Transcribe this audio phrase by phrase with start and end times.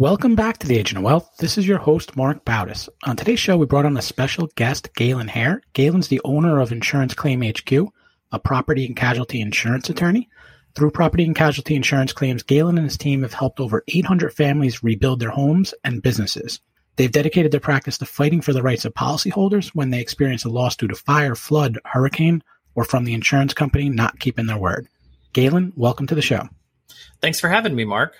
[0.00, 1.30] Welcome back to the Agent of Wealth.
[1.40, 2.88] This is your host, Mark Bautis.
[3.04, 5.60] On today's show, we brought on a special guest, Galen Hair.
[5.74, 7.70] Galen's the owner of Insurance Claim HQ,
[8.32, 10.30] a property and casualty insurance attorney.
[10.74, 14.82] Through property and casualty insurance claims, Galen and his team have helped over 800 families
[14.82, 16.60] rebuild their homes and businesses.
[16.96, 20.48] They've dedicated their practice to fighting for the rights of policyholders when they experience a
[20.48, 22.42] loss due to fire, flood, hurricane,
[22.74, 24.88] or from the insurance company not keeping their word.
[25.34, 26.48] Galen, welcome to the show.
[27.20, 28.14] Thanks for having me, Mark.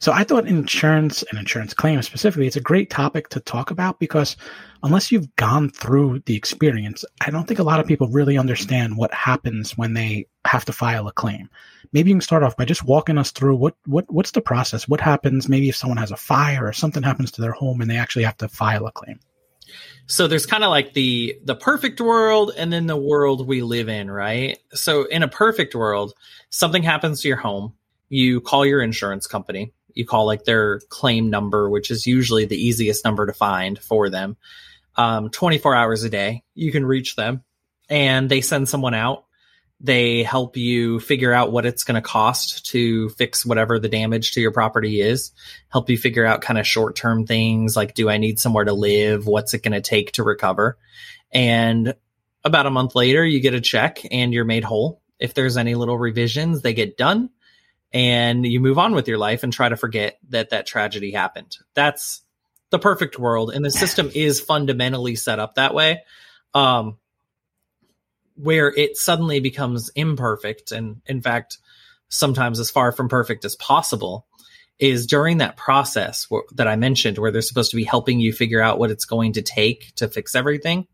[0.00, 3.98] So I thought insurance and insurance claims specifically, it's a great topic to talk about
[3.98, 4.36] because
[4.82, 8.98] unless you've gone through the experience, I don't think a lot of people really understand
[8.98, 11.48] what happens when they have to file a claim.
[11.92, 14.86] Maybe you can start off by just walking us through what, what what's the process?
[14.86, 17.90] What happens maybe if someone has a fire or something happens to their home and
[17.90, 19.18] they actually have to file a claim?
[20.06, 23.88] So there's kind of like the the perfect world and then the world we live
[23.88, 24.58] in, right?
[24.74, 26.12] So in a perfect world,
[26.50, 27.72] something happens to your home
[28.08, 29.72] you call your insurance company.
[29.94, 34.10] You call like their claim number, which is usually the easiest number to find for
[34.10, 34.36] them.
[34.96, 37.42] Um, 24 hours a day, you can reach them
[37.88, 39.24] and they send someone out.
[39.78, 44.32] They help you figure out what it's going to cost to fix whatever the damage
[44.32, 45.32] to your property is,
[45.68, 48.72] help you figure out kind of short term things like, do I need somewhere to
[48.72, 49.26] live?
[49.26, 50.78] What's it going to take to recover?
[51.30, 51.94] And
[52.42, 55.02] about a month later, you get a check and you're made whole.
[55.18, 57.30] If there's any little revisions, they get done
[57.92, 61.56] and you move on with your life and try to forget that that tragedy happened.
[61.74, 62.22] That's
[62.70, 63.52] the perfect world.
[63.52, 66.02] And the system is fundamentally set up that way.
[66.54, 66.98] Um,
[68.36, 71.58] where it suddenly becomes imperfect and in fact
[72.08, 74.26] sometimes as far from perfect as possible
[74.78, 78.60] is during that process that I mentioned where they're supposed to be helping you figure
[78.60, 80.86] out what it's going to take to fix everything.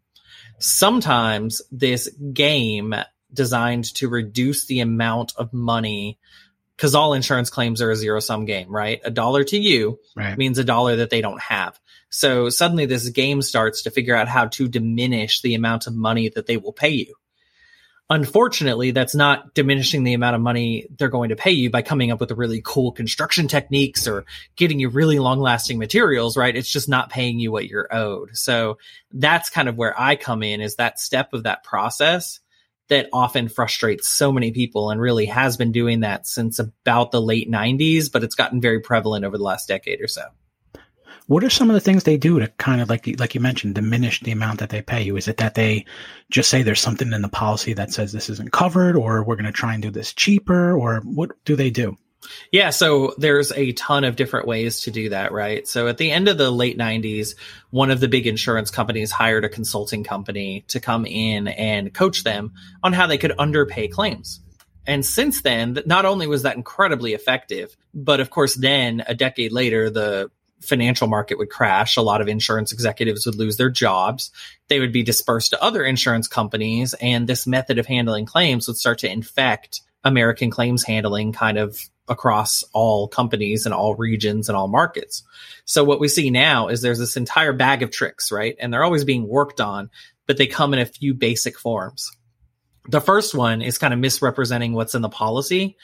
[0.58, 2.94] Sometimes this game
[3.32, 6.20] designed to reduce the amount of money
[6.82, 9.00] because all insurance claims are a zero sum game, right?
[9.04, 10.36] A dollar to you right.
[10.36, 11.78] means a dollar that they don't have.
[12.10, 16.28] So suddenly this game starts to figure out how to diminish the amount of money
[16.30, 17.14] that they will pay you.
[18.10, 22.10] Unfortunately, that's not diminishing the amount of money they're going to pay you by coming
[22.10, 24.24] up with really cool construction techniques or
[24.56, 26.56] getting you really long lasting materials, right?
[26.56, 28.36] It's just not paying you what you're owed.
[28.36, 28.78] So
[29.12, 32.40] that's kind of where I come in is that step of that process
[32.88, 37.22] that often frustrates so many people and really has been doing that since about the
[37.22, 40.22] late 90s, but it's gotten very prevalent over the last decade or so.
[41.28, 43.76] What are some of the things they do to kind of like like you mentioned
[43.76, 45.16] diminish the amount that they pay you?
[45.16, 45.86] Is it that they
[46.30, 49.46] just say there's something in the policy that says this isn't covered or we're going
[49.46, 51.96] to try and do this cheaper or what do they do?
[52.50, 55.66] Yeah, so there's a ton of different ways to do that, right?
[55.66, 57.34] So at the end of the late 90s,
[57.70, 62.24] one of the big insurance companies hired a consulting company to come in and coach
[62.24, 62.52] them
[62.82, 64.40] on how they could underpay claims.
[64.86, 69.52] And since then, not only was that incredibly effective, but of course, then a decade
[69.52, 71.96] later, the financial market would crash.
[71.96, 74.30] A lot of insurance executives would lose their jobs.
[74.68, 78.76] They would be dispersed to other insurance companies, and this method of handling claims would
[78.76, 84.56] start to infect American claims handling kind of across all companies and all regions and
[84.56, 85.22] all markets.
[85.64, 88.56] So what we see now is there's this entire bag of tricks, right?
[88.58, 89.90] And they're always being worked on,
[90.26, 92.10] but they come in a few basic forms.
[92.88, 95.76] The first one is kind of misrepresenting what's in the policy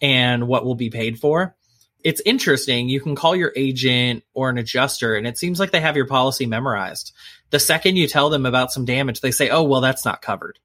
[0.00, 1.54] and what will be paid for.
[2.02, 2.88] It's interesting.
[2.88, 6.06] You can call your agent or an adjuster and it seems like they have your
[6.06, 7.12] policy memorized.
[7.50, 10.58] The second you tell them about some damage, they say, Oh, well, that's not covered.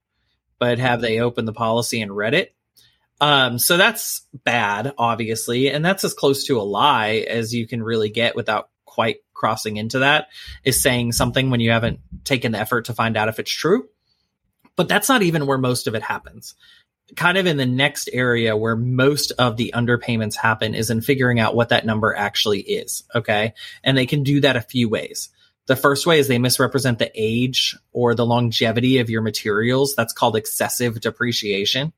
[0.59, 2.55] But have they opened the policy and read it?
[3.21, 7.83] Um, so that's bad, obviously, and that's as close to a lie as you can
[7.83, 10.27] really get without quite crossing into that.
[10.63, 13.87] Is saying something when you haven't taken the effort to find out if it's true.
[14.75, 16.55] But that's not even where most of it happens.
[17.15, 21.39] Kind of in the next area where most of the underpayments happen is in figuring
[21.39, 23.03] out what that number actually is.
[23.13, 23.53] Okay.
[23.83, 25.29] And they can do that a few ways.
[25.67, 29.93] The first way is they misrepresent the age or the longevity of your materials.
[29.95, 31.93] That's called excessive depreciation.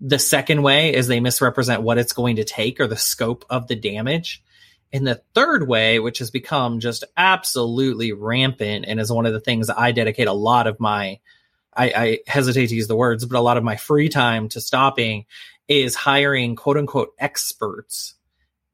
[0.00, 3.68] The second way is they misrepresent what it's going to take or the scope of
[3.68, 4.42] the damage.
[4.92, 9.40] And the third way, which has become just absolutely rampant and is one of the
[9.40, 11.20] things I dedicate a lot of my,
[11.76, 14.60] I, I hesitate to use the words, but a lot of my free time to
[14.60, 15.26] stopping
[15.68, 18.14] is hiring quote unquote experts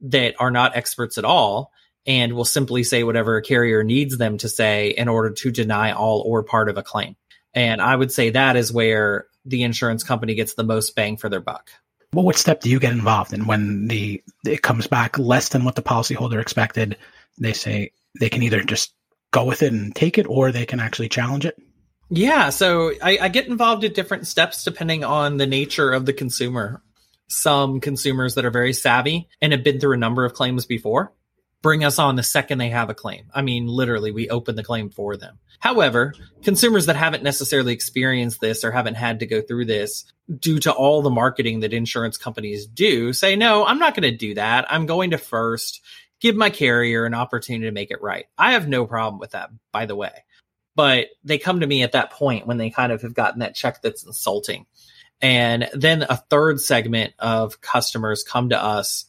[0.01, 1.73] that are not experts at all
[2.07, 5.93] and will simply say whatever a carrier needs them to say in order to deny
[5.93, 7.17] all or part of a claim.
[7.53, 11.29] And I would say that is where the insurance company gets the most bang for
[11.29, 11.71] their buck.
[12.13, 15.65] Well, what step do you get involved in when the it comes back less than
[15.65, 16.97] what the policyholder expected?
[17.39, 18.95] They say they can either just
[19.33, 21.59] go with it and take it, or they can actually challenge it.
[22.09, 26.13] Yeah, so I, I get involved at different steps depending on the nature of the
[26.13, 26.83] consumer.
[27.29, 31.13] Some consumers that are very savvy and have been through a number of claims before
[31.67, 33.29] bring us on the second they have a claim.
[33.35, 35.41] I mean, literally, we open the claim for them.
[35.59, 36.15] However,
[36.45, 40.05] consumers that haven't necessarily experienced this or haven't had to go through this
[40.39, 44.17] due to all the marketing that insurance companies do say, no, I'm not going to
[44.17, 44.73] do that.
[44.73, 45.81] I'm going to first
[46.21, 48.27] give my carrier an opportunity to make it right.
[48.39, 50.23] I have no problem with that, by the way.
[50.77, 53.57] But they come to me at that point when they kind of have gotten that
[53.57, 54.67] check that's insulting.
[55.21, 59.07] And then a third segment of customers come to us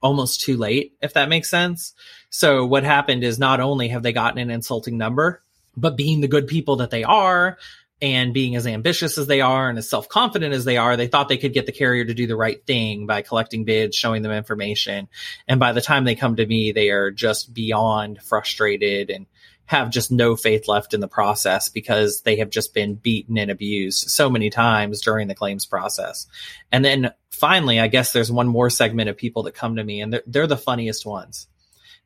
[0.00, 1.94] almost too late, if that makes sense.
[2.30, 5.42] So what happened is not only have they gotten an insulting number,
[5.76, 7.58] but being the good people that they are
[8.00, 11.08] and being as ambitious as they are and as self confident as they are, they
[11.08, 14.22] thought they could get the carrier to do the right thing by collecting bids, showing
[14.22, 15.08] them information.
[15.48, 19.26] And by the time they come to me, they are just beyond frustrated and
[19.68, 23.50] have just no faith left in the process because they have just been beaten and
[23.50, 26.26] abused so many times during the claims process.
[26.72, 30.00] And then finally, I guess there's one more segment of people that come to me
[30.00, 31.48] and they're, they're the funniest ones.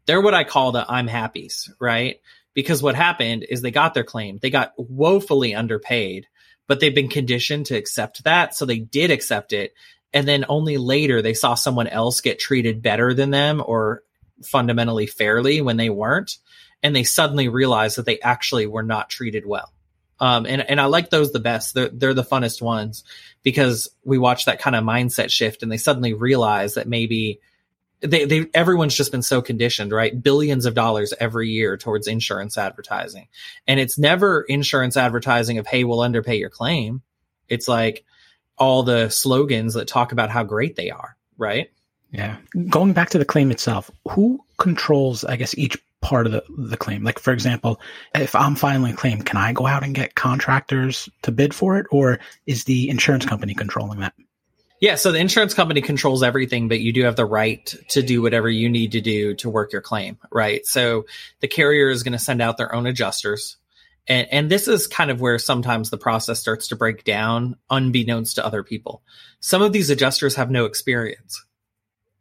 [0.07, 2.21] They're what I call the I'm happies, right?
[2.53, 4.41] Because what happened is they got their claim.
[4.43, 6.27] They got woefully underpaid,
[6.67, 8.57] but they've been conditioned to accept that.
[8.57, 9.73] So they did accept it.
[10.13, 14.03] And then only later they saw someone else get treated better than them or
[14.43, 16.39] fundamentally fairly when they weren't
[16.83, 19.73] and they suddenly realize that they actually were not treated well.
[20.19, 21.75] Um, and, and I like those the best.
[21.75, 23.03] They're, they're the funnest ones
[23.43, 27.41] because we watch that kind of mindset shift and they suddenly realize that maybe
[28.01, 30.23] they, they, everyone's just been so conditioned, right?
[30.23, 33.29] Billions of dollars every year towards insurance advertising.
[33.67, 37.03] And it's never insurance advertising of, Hey, we'll underpay your claim.
[37.49, 38.05] It's like
[38.59, 41.71] all the slogans that talk about how great they are, right?
[42.13, 42.37] Yeah.
[42.69, 46.77] Going back to the claim itself, who controls, I guess, each part of the, the
[46.77, 47.03] claim.
[47.03, 47.81] Like, for example,
[48.15, 51.79] if I'm filing a claim, can I go out and get contractors to bid for
[51.79, 54.13] it, or is the insurance company controlling that?
[54.81, 58.21] Yeah, so the insurance company controls everything, but you do have the right to do
[58.21, 60.67] whatever you need to do to work your claim, right?
[60.67, 61.07] So
[61.39, 63.59] the carrier is going to send out their own adjusters.
[64.09, 68.35] And, and this is kind of where sometimes the process starts to break down, unbeknownst
[68.35, 69.05] to other people.
[69.39, 71.45] Some of these adjusters have no experience.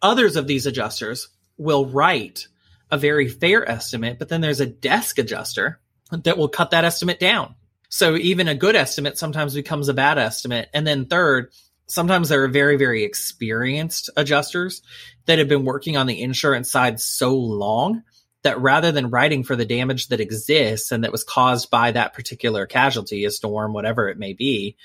[0.04, 2.48] Others of these adjusters will write
[2.92, 5.80] a very fair estimate, but then there's a desk adjuster
[6.12, 7.56] that will cut that estimate down.
[7.90, 10.70] So even a good estimate sometimes becomes a bad estimate.
[10.74, 11.52] And then third,
[11.88, 14.82] sometimes there are very, very experienced adjusters
[15.26, 18.04] that have been working on the insurance side so long
[18.44, 22.14] that rather than writing for the damage that exists and that was caused by that
[22.14, 24.78] particular casualty, a storm, whatever it may be,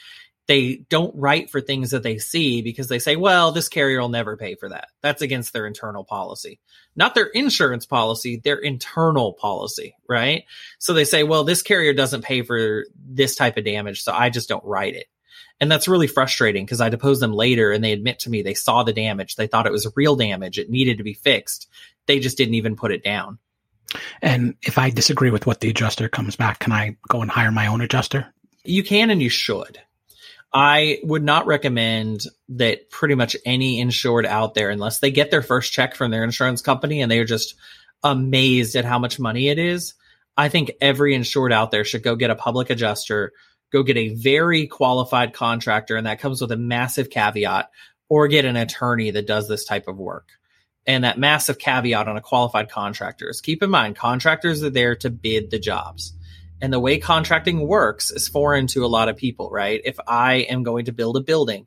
[0.47, 4.09] they don't write for things that they see because they say, well, this carrier will
[4.09, 4.89] never pay for that.
[5.03, 6.61] That's against their internal policy,
[6.95, 10.45] not their insurance policy, their internal policy, right?
[10.79, 14.03] So they say, well, this carrier doesn't pay for this type of damage.
[14.03, 15.07] So I just don't write it.
[15.61, 18.55] And that's really frustrating because I depose them later and they admit to me they
[18.55, 19.37] saw the damage.
[19.37, 20.59] They thought it was real damage.
[20.59, 21.69] It needed to be fixed.
[22.07, 23.39] They just didn't even put it down.
[24.21, 27.51] And if I disagree with what the adjuster comes back, can I go and hire
[27.51, 28.33] my own adjuster?
[28.65, 29.81] You can and you should.
[30.59, 35.43] I would not recommend that pretty much any insured out there, unless they get their
[35.43, 37.57] first check from their insurance company and they are just
[38.03, 39.93] amazed at how much money it is.
[40.35, 43.35] I think every insured out there should go get a public adjuster,
[43.71, 47.71] go get a very qualified contractor, and that comes with a massive caveat,
[48.09, 50.31] or get an attorney that does this type of work.
[50.87, 54.97] And that massive caveat on a qualified contractor is keep in mind, contractors are there
[54.97, 56.15] to bid the jobs
[56.61, 59.81] and the way contracting works is foreign to a lot of people, right?
[59.85, 61.67] If I am going to build a building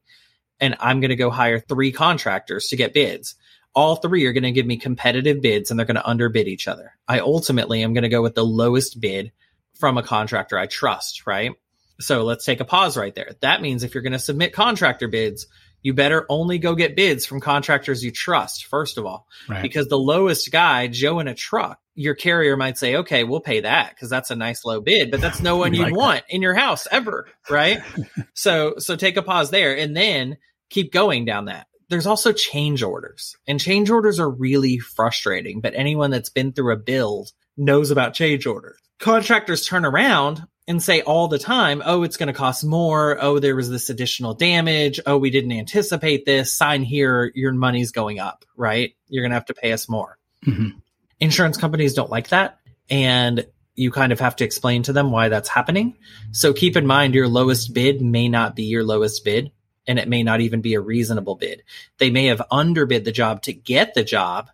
[0.60, 3.36] and I'm going to go hire three contractors to get bids,
[3.76, 6.68] all three are going to give me competitive bids and they're going to underbid each
[6.68, 6.98] other.
[7.08, 9.32] I ultimately am going to go with the lowest bid
[9.76, 11.52] from a contractor I trust, right?
[12.00, 13.32] So let's take a pause right there.
[13.42, 15.48] That means if you're going to submit contractor bids,
[15.82, 19.62] you better only go get bids from contractors you trust, first of all, right.
[19.62, 23.62] because the lowest guy, Joe in a truck, your carrier might say, okay, we'll pay
[23.62, 26.36] that because that's a nice low bid, but that's no one you'd like want that.
[26.36, 27.28] in your house ever.
[27.50, 27.80] Right.
[28.34, 30.38] so, so take a pause there and then
[30.70, 31.68] keep going down that.
[31.90, 36.74] There's also change orders and change orders are really frustrating, but anyone that's been through
[36.74, 38.78] a build knows about change orders.
[39.00, 43.18] Contractors turn around and say all the time, oh, it's going to cost more.
[43.20, 45.00] Oh, there was this additional damage.
[45.04, 46.54] Oh, we didn't anticipate this.
[46.54, 47.32] Sign here.
[47.34, 48.96] Your money's going up, right?
[49.08, 50.20] You're going to have to pay us more.
[50.46, 50.78] Mm-hmm.
[51.20, 52.60] Insurance companies don't like that.
[52.88, 55.98] And you kind of have to explain to them why that's happening.
[56.32, 59.52] So keep in mind your lowest bid may not be your lowest bid
[59.88, 61.64] and it may not even be a reasonable bid.
[61.98, 64.52] They may have underbid the job to get the job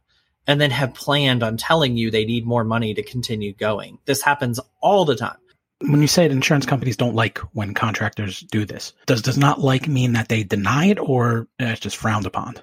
[0.47, 3.97] and then have planned on telling you they need more money to continue going.
[4.05, 5.37] This happens all the time
[5.81, 9.87] when you say insurance companies don't like when contractors do this, does does not like
[9.87, 12.55] mean that they deny it or it's just frowned upon?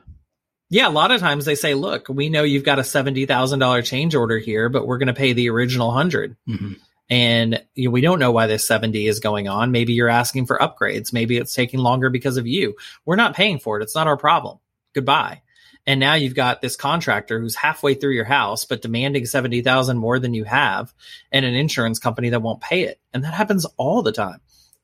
[0.70, 3.58] Yeah, a lot of times they say, "Look, we know you've got a seventy thousand
[3.58, 6.72] dollar change order here, but we're going to pay the original 100 mm-hmm.
[7.10, 9.70] and you know, we don't know why this seventy is going on.
[9.70, 11.12] Maybe you're asking for upgrades.
[11.12, 12.76] Maybe it's taking longer because of you.
[13.04, 13.82] We're not paying for it.
[13.82, 14.58] It's not our problem.
[14.94, 15.41] Goodbye."
[15.86, 20.18] And now you've got this contractor who's halfway through your house, but demanding 70,000 more
[20.18, 20.94] than you have
[21.32, 23.00] and an insurance company that won't pay it.
[23.12, 24.40] And that happens all the time.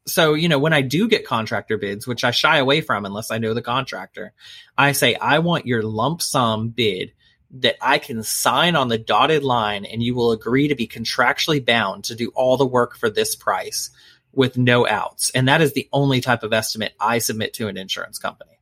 [0.06, 3.30] So, you know, when I do get contractor bids, which I shy away from unless
[3.30, 4.32] I know the contractor,
[4.76, 7.12] I say, I want your lump sum bid
[7.50, 11.64] that I can sign on the dotted line and you will agree to be contractually
[11.64, 13.90] bound to do all the work for this price
[14.32, 15.30] with no outs.
[15.30, 18.57] And that is the only type of estimate I submit to an insurance company.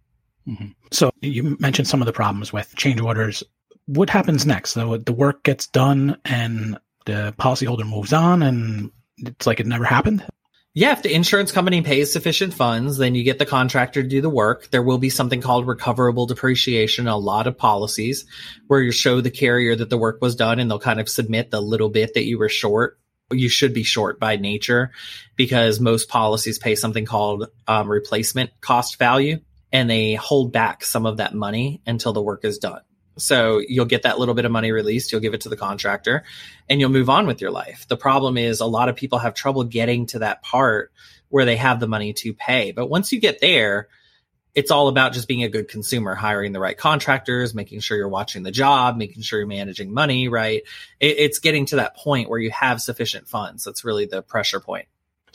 [0.48, 0.68] Mm-hmm.
[0.92, 3.42] So you mentioned some of the problems with change orders.
[3.86, 4.70] What happens next?
[4.70, 9.84] So the work gets done and the policyholder moves on and it's like it never
[9.84, 10.24] happened?
[10.74, 14.20] Yeah, if the insurance company pays sufficient funds, then you get the contractor to do
[14.20, 14.70] the work.
[14.70, 18.26] There will be something called recoverable depreciation, a lot of policies
[18.66, 21.50] where you show the carrier that the work was done and they'll kind of submit
[21.50, 22.98] the little bit that you were short.
[23.32, 24.90] You should be short by nature
[25.34, 29.40] because most policies pay something called um, replacement cost value
[29.72, 32.80] and they hold back some of that money until the work is done.
[33.18, 36.24] So you'll get that little bit of money released, you'll give it to the contractor,
[36.68, 37.86] and you'll move on with your life.
[37.88, 40.92] The problem is a lot of people have trouble getting to that part
[41.28, 42.72] where they have the money to pay.
[42.72, 43.88] But once you get there,
[44.54, 48.08] it's all about just being a good consumer, hiring the right contractors, making sure you're
[48.08, 50.62] watching the job, making sure you're managing money, right?
[50.98, 53.64] It, it's getting to that point where you have sufficient funds.
[53.64, 54.86] That's really the pressure point.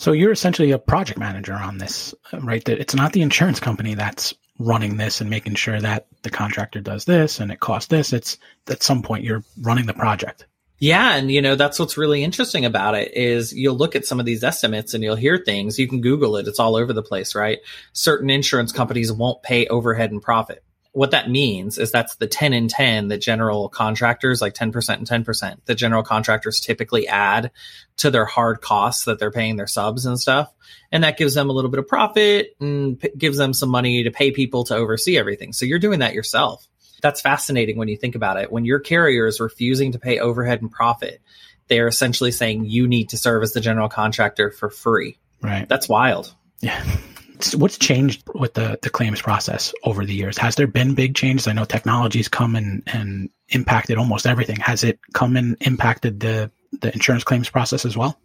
[0.01, 2.65] So you're essentially a project manager on this, uh, right?
[2.65, 6.81] That it's not the insurance company that's running this and making sure that the contractor
[6.81, 8.11] does this and it costs this.
[8.11, 10.47] It's at some point you're running the project.
[10.79, 14.19] Yeah, and you know that's what's really interesting about it is you'll look at some
[14.19, 15.77] of these estimates and you'll hear things.
[15.77, 17.59] You can Google it; it's all over the place, right?
[17.93, 22.53] Certain insurance companies won't pay overhead and profit what that means is that's the 10
[22.53, 27.51] and 10 that general contractors like 10% and 10% that general contractors typically add
[27.97, 30.51] to their hard costs that they're paying their subs and stuff.
[30.91, 34.03] And that gives them a little bit of profit and p- gives them some money
[34.03, 35.53] to pay people to oversee everything.
[35.53, 36.67] So you're doing that yourself.
[37.01, 38.51] That's fascinating when you think about it.
[38.51, 41.21] When your carrier is refusing to pay overhead and profit
[41.67, 45.17] they're essentially saying you need to serve as the general contractor for free.
[45.41, 45.69] Right.
[45.69, 46.35] That's wild.
[46.59, 46.83] Yeah
[47.55, 50.37] what's changed with the, the claims process over the years?
[50.37, 51.47] Has there been big changes?
[51.47, 54.57] I know technology's come and, and impacted almost everything.
[54.57, 58.19] Has it come and impacted the, the insurance claims process as well?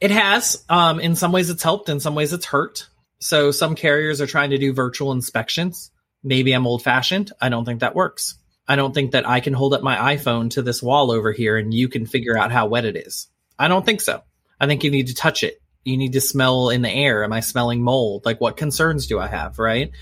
[0.00, 0.64] It has.
[0.68, 2.88] Um, in some ways it's helped, in some ways it's hurt.
[3.18, 5.90] So some carriers are trying to do virtual inspections.
[6.22, 7.32] Maybe I'm old fashioned.
[7.40, 8.36] I don't think that works.
[8.66, 11.56] I don't think that I can hold up my iPhone to this wall over here
[11.56, 13.28] and you can figure out how wet it is.
[13.58, 14.22] I don't think so.
[14.58, 17.24] I think you need to touch it you need to smell in the air.
[17.24, 18.24] Am I smelling mold?
[18.24, 19.58] Like what concerns do I have?
[19.58, 19.92] Right.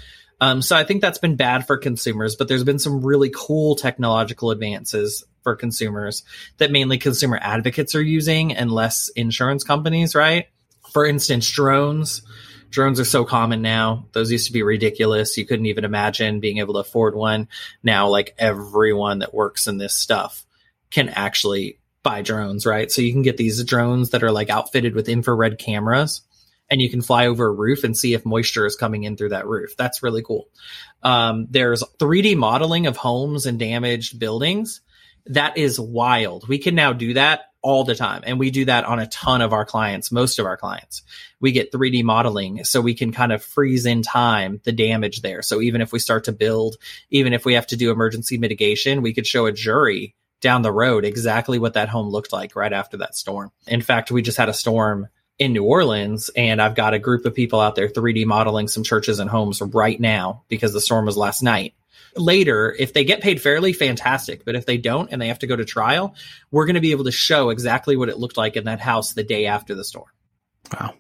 [0.41, 3.75] Um, so I think that's been bad for consumers, but there's been some really cool
[3.75, 6.23] technological advances for consumers
[6.59, 10.47] that mainly consumer advocates are using and less insurance companies, right?
[10.93, 12.23] For instance, drones.
[12.71, 14.07] Drones are so common now.
[14.13, 15.37] Those used to be ridiculous.
[15.37, 17.49] You couldn't even imagine being able to afford one.
[17.83, 20.45] Now, like everyone that works in this stuff
[20.91, 22.91] can actually buy drones, right?
[22.91, 26.23] So you can get these drones that are like outfitted with infrared cameras
[26.71, 29.31] and you can fly over a roof and see if moisture is coming in through
[29.31, 29.77] that roof.
[29.77, 30.49] That's really cool.
[31.03, 34.81] Um, there's 3D modeling of homes and damaged buildings.
[35.27, 36.49] That is wild.
[36.49, 38.23] We can now do that all the time.
[38.25, 41.03] And we do that on a ton of our clients, most of our clients.
[41.41, 45.43] We get 3D modeling so we can kind of freeze in time the damage there.
[45.43, 46.77] So even if we start to build,
[47.11, 50.73] even if we have to do emergency mitigation, we could show a jury down the
[50.73, 53.51] road exactly what that home looked like right after that storm.
[53.67, 57.25] In fact, we just had a storm in New Orleans, and I've got a group
[57.25, 61.07] of people out there 3D modeling some churches and homes right now because the storm
[61.07, 61.75] was last night.
[62.17, 64.45] Later, if they get paid fairly, fantastic.
[64.45, 66.15] But if they don't and they have to go to trial,
[66.51, 69.13] we're going to be able to show exactly what it looked like in that house
[69.13, 70.09] the day after the storm.
[70.73, 70.95] Wow.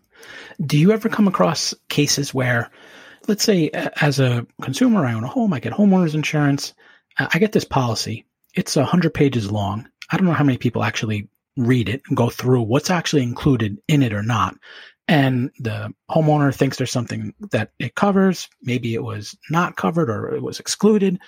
[0.64, 2.70] Do you ever come across cases where,
[3.26, 6.74] let's say, as a consumer, I own a home, I get homeowners insurance,
[7.16, 9.88] I get this policy, it's a hundred pages long.
[10.10, 13.78] I don't know how many people actually read it and go through what's actually included
[13.88, 14.56] in it or not.
[15.08, 18.48] And the homeowner thinks there's something that it covers.
[18.62, 21.18] Maybe it was not covered or it was excluded.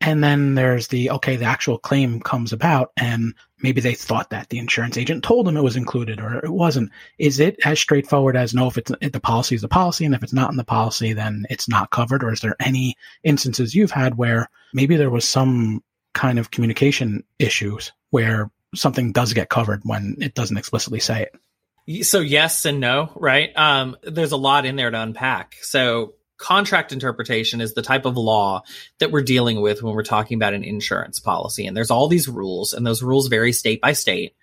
[0.00, 4.50] And then there's the, okay, the actual claim comes about and maybe they thought that
[4.50, 6.90] the insurance agent told them it was included or it wasn't.
[7.18, 10.14] Is it as straightforward as no, if it's if the policy is the policy and
[10.14, 12.22] if it's not in the policy, then it's not covered?
[12.22, 15.82] Or is there any instances you've had where maybe there was some
[16.16, 22.04] kind of communication issues where something does get covered when it doesn't explicitly say it?
[22.04, 23.50] So yes and no, right?
[23.54, 25.54] Um, there's a lot in there to unpack.
[25.62, 28.62] So contract interpretation is the type of law
[28.98, 31.66] that we're dealing with when we're talking about an insurance policy.
[31.66, 34.34] And there's all these rules, and those rules vary state by state.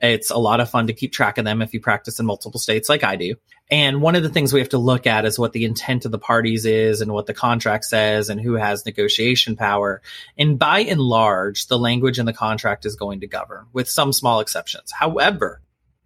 [0.00, 2.60] It's a lot of fun to keep track of them if you practice in multiple
[2.60, 3.34] states like I do.
[3.70, 6.12] And one of the things we have to look at is what the intent of
[6.12, 10.00] the parties is and what the contract says and who has negotiation power.
[10.38, 14.12] And by and large, the language in the contract is going to govern with some
[14.12, 14.92] small exceptions.
[14.92, 15.60] However,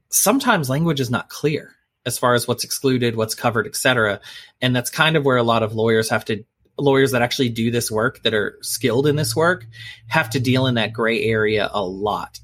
[0.09, 4.21] sometimes language is not clear as far as what's excluded, what's covered, etc.
[4.61, 6.45] And that's kind of where a lot of lawyers have to
[6.79, 9.67] lawyers that actually do this work that are skilled in this work
[10.09, 12.41] have to deal in that gray area a lot.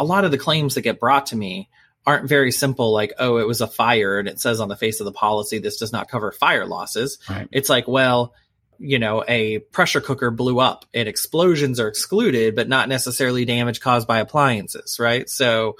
[0.00, 1.68] A lot of the claims that get brought to me
[2.06, 5.00] aren't very simple like oh it was a fire and it says on the face
[5.00, 7.18] of the policy this does not cover fire losses.
[7.28, 7.48] Right.
[7.52, 8.34] It's like well
[8.80, 13.80] you know, a pressure cooker blew up and explosions are excluded, but not necessarily damage
[13.80, 15.28] caused by appliances, right?
[15.28, 15.76] So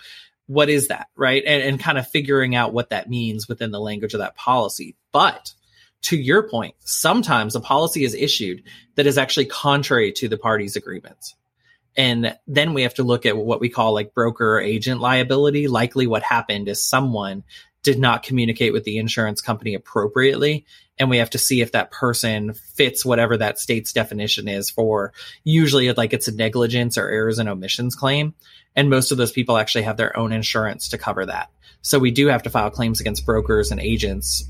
[0.47, 1.43] what is that, right?
[1.47, 4.97] And, and kind of figuring out what that means within the language of that policy.
[5.13, 5.55] But
[6.03, 8.65] to your point, sometimes a policy is issued
[8.97, 11.35] that is actually contrary to the parties' agreements.
[11.97, 15.69] And then we have to look at what we call like broker or agent liability.
[15.69, 17.45] Likely what happened is someone
[17.83, 20.67] did not communicate with the insurance company appropriately.
[20.99, 25.13] And we have to see if that person fits whatever that state's definition is for
[25.45, 28.35] usually like it's a negligence or errors and omissions claim.
[28.77, 31.51] And most of those people actually have their own insurance to cover that.
[31.83, 34.45] So we do have to file claims against brokers and agents.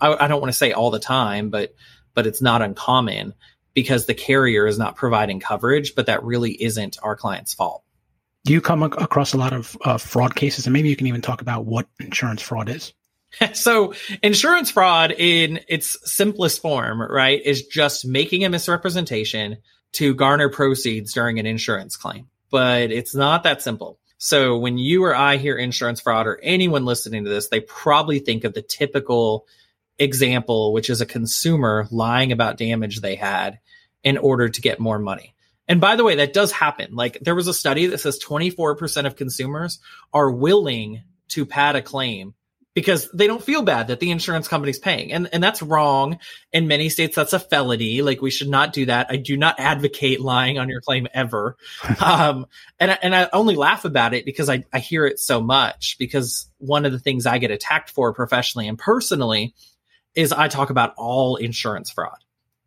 [0.00, 1.74] I, I don't want to say all the time, but
[2.14, 3.32] but it's not uncommon
[3.74, 7.82] because the carrier is not providing coverage, but that really isn't our client's fault.
[8.44, 10.66] Do you come ac- across a lot of uh, fraud cases?
[10.66, 12.92] And maybe you can even talk about what insurance fraud is.
[13.54, 19.58] so, insurance fraud in its simplest form, right, is just making a misrepresentation
[19.92, 23.98] to garner proceeds during an insurance claim but it's not that simple.
[24.18, 28.20] So when you or I hear insurance fraud or anyone listening to this, they probably
[28.20, 29.46] think of the typical
[30.02, 33.58] example, which is a consumer lying about damage they had
[34.02, 35.34] in order to get more money.
[35.68, 36.94] And by the way, that does happen.
[36.94, 39.78] Like there was a study that says 24% of consumers
[40.12, 42.34] are willing to pad a claim
[42.74, 45.12] because they don't feel bad that the insurance company's paying.
[45.12, 46.18] And and that's wrong.
[46.52, 48.02] In many states that's a felony.
[48.02, 49.08] Like we should not do that.
[49.10, 51.56] I do not advocate lying on your claim ever.
[52.00, 52.46] um
[52.80, 56.48] and and I only laugh about it because I I hear it so much because
[56.58, 59.54] one of the things I get attacked for professionally and personally
[60.14, 62.18] is I talk about all insurance fraud.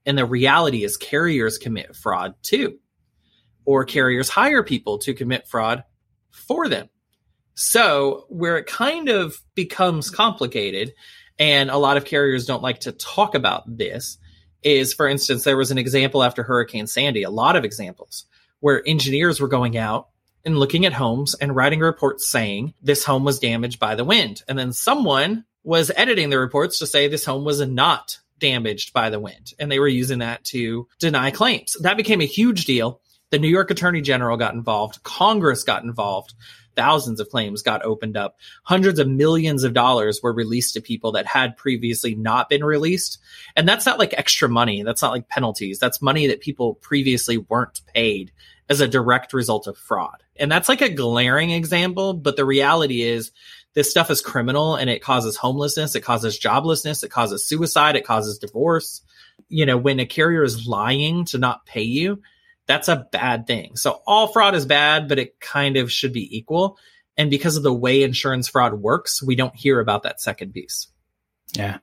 [0.05, 2.79] And the reality is carriers commit fraud too.
[3.65, 5.83] Or carriers hire people to commit fraud
[6.29, 6.89] for them.
[7.55, 10.93] So, where it kind of becomes complicated,
[11.39, 14.17] and a lot of carriers don't like to talk about this,
[14.61, 18.25] is for instance, there was an example after Hurricane Sandy, a lot of examples
[18.59, 20.09] where engineers were going out
[20.43, 24.43] and looking at homes and writing reports saying this home was damaged by the wind.
[24.47, 29.09] And then someone was editing the reports to say this home was not damaged by
[29.09, 29.53] the wind.
[29.59, 31.75] And they were using that to deny claims.
[31.81, 33.01] That became a huge deal.
[33.31, 35.03] The New York Attorney General got involved.
[35.03, 36.33] Congress got involved
[36.75, 38.37] thousands of claims got opened up.
[38.63, 43.17] Hundreds of millions of dollars were released to people that had previously not been released.
[43.55, 44.83] And that's not like extra money.
[44.83, 45.79] That's not like penalties.
[45.79, 48.31] That's money that people previously weren't paid
[48.69, 50.23] as a direct result of fraud.
[50.37, 53.31] And that's like a glaring example, but the reality is
[53.75, 58.05] this stuff is criminal and it causes homelessness, it causes joblessness, it causes suicide, it
[58.05, 59.01] causes divorce.
[59.49, 62.21] You know, when a carrier is lying to not pay you,
[62.67, 63.75] that's a bad thing.
[63.75, 66.77] So all fraud is bad, but it kind of should be equal.
[67.17, 70.87] And because of the way insurance fraud works, we don't hear about that second piece.
[71.53, 71.77] Yeah.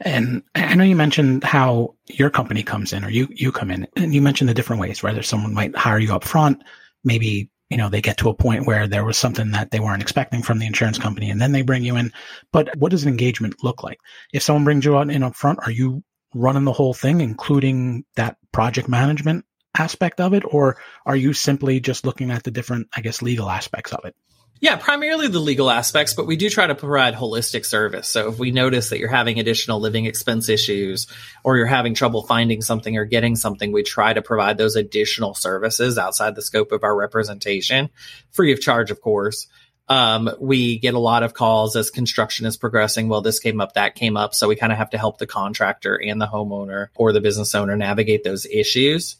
[0.00, 3.86] And I know you mentioned how your company comes in or you, you come in
[3.96, 6.62] and you mentioned the different ways, whether someone might hire you up front,
[7.02, 10.02] maybe, you know, they get to a point where there was something that they weren't
[10.02, 12.12] expecting from the insurance company and then they bring you in.
[12.52, 14.00] But what does an engagement look like?
[14.32, 16.02] If someone brings you out in up front, are you
[16.34, 19.44] running the whole thing, including that project management
[19.78, 23.48] aspect of it, or are you simply just looking at the different, I guess, legal
[23.48, 24.16] aspects of it?
[24.62, 28.08] Yeah, primarily the legal aspects, but we do try to provide holistic service.
[28.08, 31.06] So if we notice that you're having additional living expense issues
[31.42, 35.32] or you're having trouble finding something or getting something, we try to provide those additional
[35.32, 37.88] services outside the scope of our representation,
[38.32, 39.46] free of charge, of course.
[39.88, 43.08] Um, we get a lot of calls as construction is progressing.
[43.08, 44.34] Well, this came up, that came up.
[44.34, 47.54] So we kind of have to help the contractor and the homeowner or the business
[47.54, 49.16] owner navigate those issues.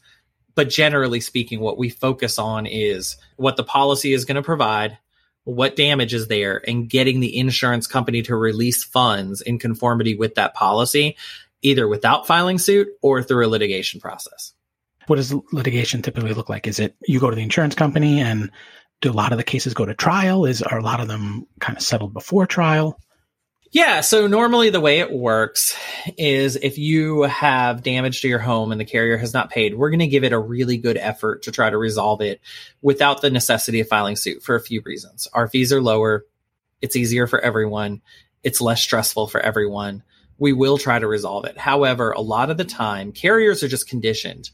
[0.53, 4.97] But generally speaking, what we focus on is what the policy is going to provide,
[5.43, 10.35] what damage is there, and getting the insurance company to release funds in conformity with
[10.35, 11.17] that policy,
[11.61, 14.53] either without filing suit or through a litigation process.
[15.07, 16.67] What does litigation typically look like?
[16.67, 18.51] Is it you go to the insurance company and
[19.01, 20.45] do a lot of the cases go to trial?
[20.45, 22.99] Is are a lot of them kind of settled before trial?
[23.71, 24.01] Yeah.
[24.01, 25.77] So normally the way it works
[26.17, 29.89] is if you have damage to your home and the carrier has not paid, we're
[29.89, 32.41] going to give it a really good effort to try to resolve it
[32.81, 35.25] without the necessity of filing suit for a few reasons.
[35.33, 36.25] Our fees are lower.
[36.81, 38.01] It's easier for everyone.
[38.43, 40.03] It's less stressful for everyone.
[40.37, 41.57] We will try to resolve it.
[41.57, 44.49] However, a lot of the time carriers are just conditioned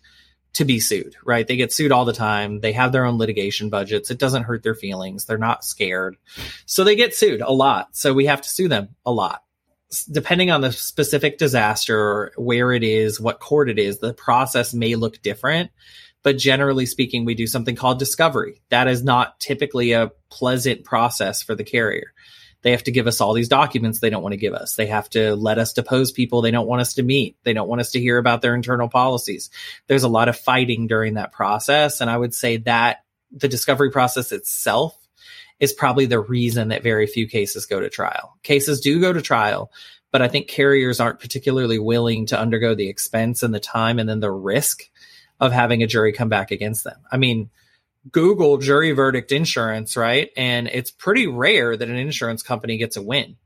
[0.58, 1.48] to be sued, right?
[1.48, 2.62] They get sued all the time.
[2.62, 4.10] They have their own litigation budgets.
[4.10, 5.26] It doesn't hurt their feelings.
[5.26, 6.18] They're not scared.
[6.66, 7.96] So they get sued a lot.
[7.96, 9.44] So we have to sue them a lot.
[10.12, 14.96] Depending on the specific disaster, where it is, what court it is, the process may
[14.96, 15.70] look different.
[16.24, 18.64] But generally speaking, we do something called discovery.
[18.70, 22.14] That is not typically a pleasant process for the carrier
[22.62, 24.76] they have to give us all these documents they don't want to give us.
[24.76, 27.38] They have to let us depose people they don't want us to meet.
[27.44, 29.50] They don't want us to hear about their internal policies.
[29.88, 32.02] There's a lot of fighting during that process.
[32.02, 34.98] And I would say that the discovery process itself
[35.60, 38.38] is probably the reason that very few cases go to trial.
[38.44, 39.72] Cases do go to trial,
[40.12, 44.08] but I think carriers aren't particularly willing to undergo the expense and the time and
[44.08, 44.84] then the risk
[45.40, 47.00] of having a jury come back against them.
[47.12, 47.50] I mean,
[48.12, 50.30] Google jury verdict insurance, right?
[50.38, 53.38] And it's pretty rare that an insurance company gets a win.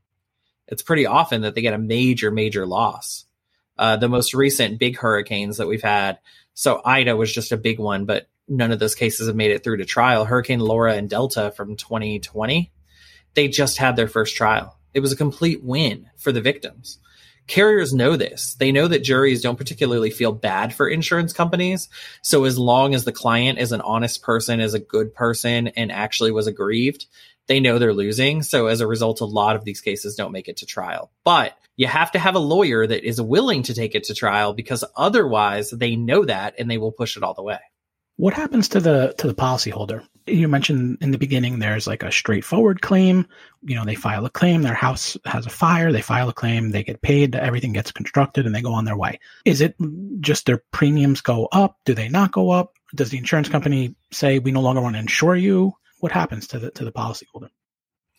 [0.68, 3.24] It's pretty often that they get a major, major loss.
[3.78, 6.18] Uh, the most recent big hurricanes that we've had.
[6.54, 9.64] So Ida was just a big one, but none of those cases have made it
[9.64, 10.24] through to trial.
[10.24, 12.70] Hurricane Laura and Delta from 2020,
[13.34, 14.78] they just had their first trial.
[14.94, 16.98] It was a complete win for the victims
[17.52, 18.54] carriers know this.
[18.54, 21.90] They know that juries don't particularly feel bad for insurance companies.
[22.22, 25.92] So as long as the client is an honest person, is a good person, and
[25.92, 27.04] actually was aggrieved,
[27.48, 28.42] they know they're losing.
[28.42, 31.12] So as a result, a lot of these cases don't make it to trial.
[31.24, 34.54] But you have to have a lawyer that is willing to take it to trial
[34.54, 37.58] because otherwise they know that and they will push it all the way.
[38.16, 40.06] What happens to the to the policyholder?
[40.26, 43.26] You mentioned in the beginning there's like a straightforward claim.
[43.62, 46.70] You know, they file a claim, their house has a fire, they file a claim,
[46.70, 49.18] they get paid, everything gets constructed and they go on their way.
[49.44, 49.74] Is it
[50.20, 51.78] just their premiums go up?
[51.84, 52.74] Do they not go up?
[52.94, 55.74] Does the insurance company say we no longer want to insure you?
[56.00, 57.48] What happens to the to the policyholder?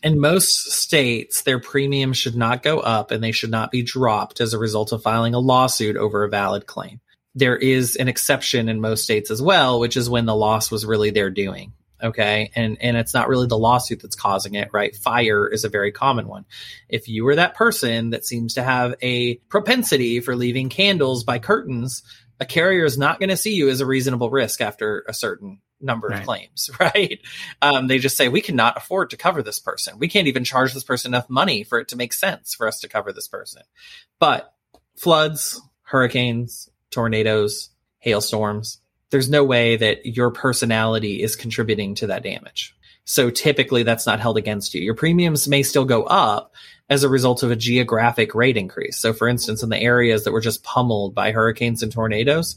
[0.01, 4.41] in most states, their premiums should not go up and they should not be dropped
[4.41, 6.99] as a result of filing a lawsuit over a valid claim
[7.35, 10.85] there is an exception in most states as well, which is when the loss was
[10.85, 11.73] really their doing.
[12.03, 12.51] Okay.
[12.53, 14.95] And, and it's not really the lawsuit that's causing it, right?
[14.95, 16.45] Fire is a very common one.
[16.89, 21.39] If you were that person that seems to have a propensity for leaving candles by
[21.39, 22.03] curtains,
[22.39, 25.61] a carrier is not going to see you as a reasonable risk after a certain
[25.79, 26.19] number right.
[26.19, 27.19] of claims, right?
[27.61, 29.99] Um, they just say, we cannot afford to cover this person.
[29.99, 32.81] We can't even charge this person enough money for it to make sense for us
[32.81, 33.63] to cover this person.
[34.19, 34.53] But
[34.95, 38.79] floods, hurricanes, tornadoes, hailstorms.
[39.13, 42.75] There's no way that your personality is contributing to that damage.
[43.05, 44.81] So typically that's not held against you.
[44.81, 46.51] Your premiums may still go up
[46.89, 48.97] as a result of a geographic rate increase.
[48.97, 52.55] So for instance, in the areas that were just pummeled by hurricanes and tornadoes,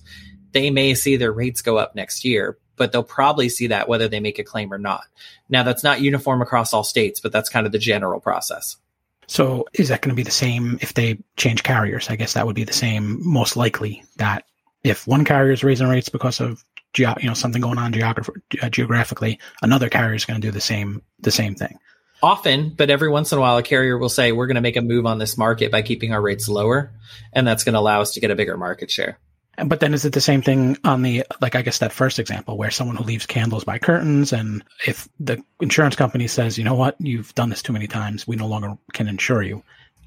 [0.53, 4.09] they may see their rates go up next year, but they'll probably see that whether
[4.09, 5.05] they make a claim or not.
[5.51, 8.79] Now that's not uniform across all states, but that's kind of the general process.
[9.27, 12.09] So is that going to be the same if they change carriers?
[12.09, 14.47] I guess that would be the same, most likely that
[14.87, 18.31] if one carrier is raising rates because of ge- you know something going on geograph-
[18.62, 21.79] uh, geographically, another carrier is going to do the same the same thing.
[22.22, 24.77] Often, but every once in a while, a carrier will say, "We're going to make
[24.77, 26.92] a move on this market by keeping our rates lower,
[27.33, 29.18] and that's going to allow us to get a bigger market share."
[29.64, 32.59] But then is it the same thing on the, like, I guess that first example
[32.59, 36.75] where someone who leaves candles by curtains and if the insurance company says, you know
[36.75, 39.62] what, you've done this too many times, we no longer can insure you.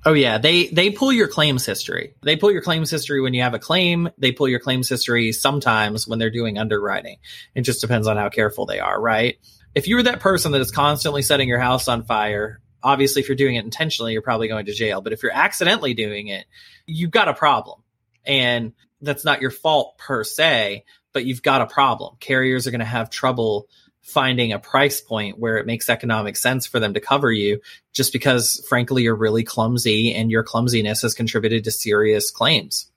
[0.05, 2.15] Oh yeah, they they pull your claims history.
[2.23, 4.09] They pull your claims history when you have a claim.
[4.17, 7.17] They pull your claims history sometimes when they're doing underwriting.
[7.53, 9.37] It just depends on how careful they are, right?
[9.75, 13.35] If you're that person that is constantly setting your house on fire, obviously if you're
[13.35, 15.01] doing it intentionally, you're probably going to jail.
[15.01, 16.45] But if you're accidentally doing it,
[16.85, 17.81] you've got a problem.
[18.25, 22.15] And that's not your fault per se, but you've got a problem.
[22.19, 23.67] Carriers are going to have trouble
[24.09, 27.59] finding a price point where it makes economic sense for them to cover you
[27.93, 32.89] just because frankly you're really clumsy and your clumsiness has contributed to serious claims.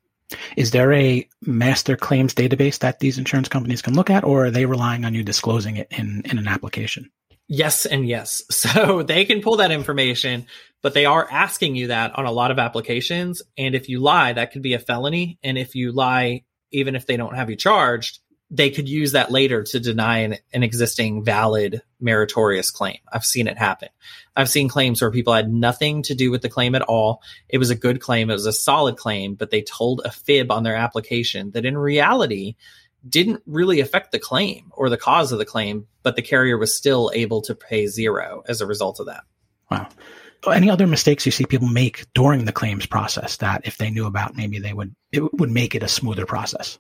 [0.56, 4.50] Is there a master claims database that these insurance companies can look at or are
[4.50, 7.10] they relying on you disclosing it in, in an application?
[7.48, 8.42] Yes and yes.
[8.50, 10.46] So they can pull that information,
[10.80, 13.42] but they are asking you that on a lot of applications.
[13.58, 15.38] And if you lie, that could be a felony.
[15.42, 18.20] And if you lie, even if they don't have you charged,
[18.52, 22.98] they could use that later to deny an, an, existing valid meritorious claim.
[23.10, 23.88] I've seen it happen.
[24.36, 27.22] I've seen claims where people had nothing to do with the claim at all.
[27.48, 28.28] It was a good claim.
[28.28, 31.78] It was a solid claim, but they told a fib on their application that in
[31.78, 32.56] reality
[33.08, 36.74] didn't really affect the claim or the cause of the claim, but the carrier was
[36.74, 39.24] still able to pay zero as a result of that.
[39.70, 39.88] Wow.
[40.46, 44.06] Any other mistakes you see people make during the claims process that if they knew
[44.06, 46.78] about, maybe they would, it would make it a smoother process?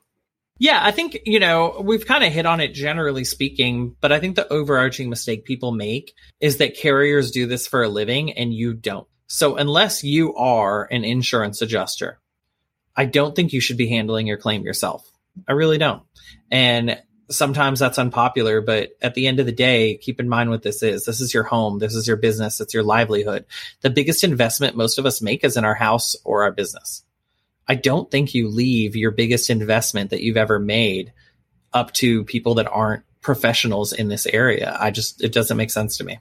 [0.62, 4.20] Yeah, I think, you know, we've kind of hit on it generally speaking, but I
[4.20, 8.54] think the overarching mistake people make is that carriers do this for a living and
[8.54, 9.08] you don't.
[9.26, 12.20] So unless you are an insurance adjuster,
[12.94, 15.10] I don't think you should be handling your claim yourself.
[15.48, 16.04] I really don't.
[16.48, 16.96] And
[17.28, 20.84] sometimes that's unpopular, but at the end of the day, keep in mind what this
[20.84, 21.04] is.
[21.04, 21.80] This is your home.
[21.80, 22.60] This is your business.
[22.60, 23.46] It's your livelihood.
[23.80, 27.02] The biggest investment most of us make is in our house or our business.
[27.72, 31.10] I don't think you leave your biggest investment that you've ever made
[31.72, 34.76] up to people that aren't professionals in this area.
[34.78, 36.18] I just, it doesn't make sense to me.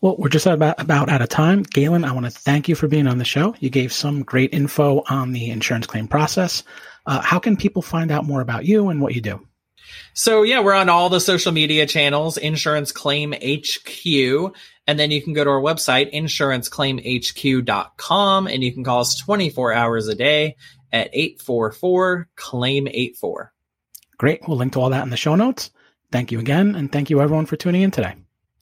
[0.00, 1.64] Well, we're just about, about out of time.
[1.64, 3.56] Galen, I want to thank you for being on the show.
[3.58, 6.62] You gave some great info on the insurance claim process.
[7.06, 9.44] Uh, how can people find out more about you and what you do?
[10.14, 14.54] So yeah, we're on all the social media channels, Insurance Claim HQ.
[14.86, 19.72] And then you can go to our website, insuranceclaimhq.com, and you can call us 24
[19.72, 20.54] hours a day
[20.92, 23.52] at 844 claim 84.
[24.18, 24.46] Great.
[24.46, 25.70] We'll link to all that in the show notes.
[26.12, 26.74] Thank you again.
[26.74, 28.14] And thank you everyone for tuning in today.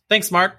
[0.09, 0.59] Thanks, Mark.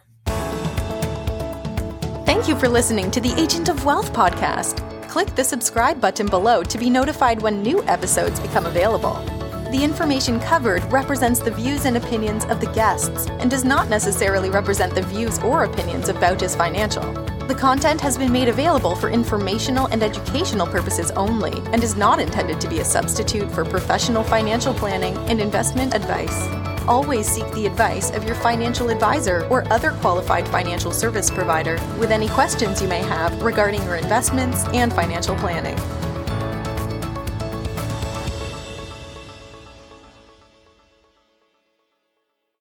[2.26, 4.82] Thank you for listening to the Agent of Wealth podcast.
[5.10, 9.35] Click the subscribe button below to be notified when new episodes become available.
[9.76, 14.50] The information covered represents the views and opinions of the guests and does not necessarily
[14.50, 17.04] represent the views or opinions of Bautis Financial.
[17.50, 22.22] The content has been made available for informational and educational purposes only and is not
[22.22, 26.48] intended to be a substitute for professional financial planning and investment advice.
[26.88, 32.12] Always seek the advice of your financial advisor or other qualified financial service provider with
[32.12, 35.78] any questions you may have regarding your investments and financial planning.